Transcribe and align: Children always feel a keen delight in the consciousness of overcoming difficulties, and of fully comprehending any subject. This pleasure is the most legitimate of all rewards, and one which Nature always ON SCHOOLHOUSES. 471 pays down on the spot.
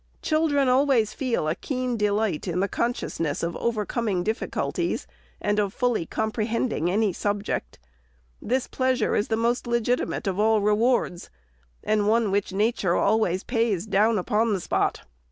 Children 0.23 0.67
always 0.67 1.13
feel 1.13 1.47
a 1.47 1.53
keen 1.53 1.95
delight 1.95 2.47
in 2.47 2.59
the 2.59 2.67
consciousness 2.67 3.43
of 3.43 3.55
overcoming 3.57 4.23
difficulties, 4.23 5.05
and 5.39 5.59
of 5.59 5.75
fully 5.75 6.07
comprehending 6.07 6.89
any 6.89 7.13
subject. 7.13 7.77
This 8.41 8.65
pleasure 8.67 9.13
is 9.15 9.27
the 9.27 9.37
most 9.37 9.67
legitimate 9.67 10.25
of 10.25 10.39
all 10.39 10.59
rewards, 10.59 11.29
and 11.83 12.07
one 12.07 12.31
which 12.31 12.51
Nature 12.51 12.95
always 12.95 13.43
ON 13.43 13.47
SCHOOLHOUSES. 13.49 13.85
471 13.85 13.85
pays 14.23 14.31
down 14.31 14.41
on 14.47 14.53
the 14.55 14.59
spot. 14.59 15.01